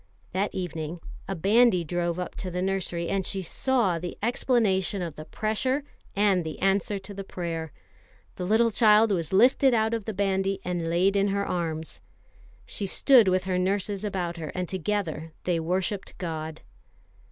[0.31, 5.15] That evening a bandy drove up to the nursery, and she saw the explanation of
[5.15, 5.83] the pressure
[6.15, 7.71] and the answer to the prayer.
[8.39, 12.01] A little child was lifted out of the bandy, and laid in her arms.
[12.65, 16.61] She stood with her nurses about her, and together they worshipped God.